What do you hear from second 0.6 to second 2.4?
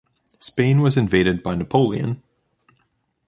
was invaded by Napoleon.